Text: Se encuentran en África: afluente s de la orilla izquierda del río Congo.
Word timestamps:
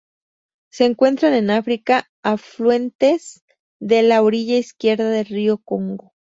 Se 0.71 0.85
encuentran 0.85 1.35
en 1.35 1.51
África: 1.51 2.09
afluente 2.23 3.11
s 3.11 3.41
de 3.79 4.01
la 4.01 4.23
orilla 4.23 4.57
izquierda 4.57 5.07
del 5.11 5.27
río 5.27 5.59
Congo. 5.59 6.13